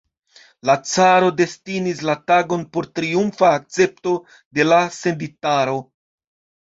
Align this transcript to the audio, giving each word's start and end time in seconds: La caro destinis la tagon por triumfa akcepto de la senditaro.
La 0.69 0.75
caro 0.91 1.27
destinis 1.41 2.01
la 2.09 2.15
tagon 2.31 2.63
por 2.77 2.89
triumfa 3.01 3.51
akcepto 3.59 4.15
de 4.59 4.67
la 4.71 4.81
senditaro. 5.01 5.77